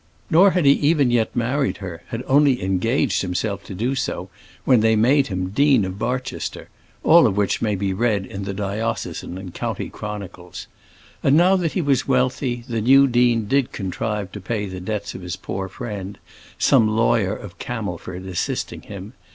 Nor 0.31 0.49
had 0.49 0.65
he 0.65 0.71
even 0.71 1.11
yet 1.11 1.35
married 1.35 1.77
her, 1.77 2.01
had 2.07 2.23
only 2.25 2.63
engaged 2.63 3.21
himself 3.21 3.61
so 3.61 3.67
to 3.75 3.93
do, 3.95 4.29
when 4.65 4.79
they 4.79 4.95
made 4.95 5.27
him 5.27 5.49
Dean 5.51 5.85
of 5.85 5.99
Barchester 5.99 6.69
all 7.03 7.29
which 7.29 7.61
may 7.61 7.75
be 7.75 7.93
read 7.93 8.25
in 8.25 8.43
the 8.45 8.53
diocesan 8.55 9.37
and 9.37 9.53
county 9.53 9.91
chronicles. 9.91 10.65
And 11.21 11.37
now 11.37 11.55
that 11.57 11.73
he 11.73 11.83
was 11.83 12.07
wealthy, 12.07 12.63
the 12.67 12.81
new 12.81 13.05
dean 13.05 13.45
did 13.45 13.71
contrive 13.71 14.31
to 14.31 14.41
pay 14.41 14.65
the 14.65 14.79
debts 14.79 15.13
of 15.13 15.21
his 15.21 15.35
poor 15.35 15.67
friend, 15.69 16.17
some 16.57 16.87
lawyer 16.87 17.35
of 17.35 17.59
Camelford 17.59 18.25
assisting 18.25 18.81
him. 18.81 19.13